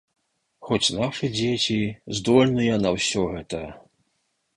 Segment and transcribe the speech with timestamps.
[0.67, 1.77] Хоць нашы дзеці
[2.19, 3.61] здольныя на ўсё гэта.